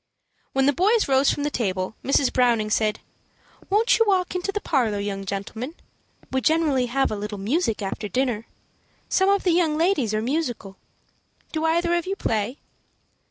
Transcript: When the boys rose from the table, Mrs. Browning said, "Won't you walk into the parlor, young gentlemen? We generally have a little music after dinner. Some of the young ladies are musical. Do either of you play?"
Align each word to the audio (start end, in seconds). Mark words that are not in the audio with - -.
When 0.53 0.65
the 0.65 0.73
boys 0.73 1.07
rose 1.07 1.29
from 1.29 1.43
the 1.43 1.51
table, 1.51 1.93
Mrs. 2.03 2.33
Browning 2.33 2.71
said, 2.71 3.01
"Won't 3.69 3.99
you 3.99 4.05
walk 4.07 4.33
into 4.33 4.51
the 4.51 4.59
parlor, 4.59 4.99
young 4.99 5.25
gentlemen? 5.27 5.75
We 6.31 6.41
generally 6.41 6.87
have 6.87 7.11
a 7.11 7.15
little 7.15 7.37
music 7.37 7.83
after 7.83 8.07
dinner. 8.07 8.47
Some 9.09 9.29
of 9.29 9.43
the 9.43 9.51
young 9.51 9.77
ladies 9.77 10.15
are 10.15 10.21
musical. 10.23 10.77
Do 11.51 11.65
either 11.65 11.93
of 11.93 12.07
you 12.07 12.15
play?" 12.15 12.57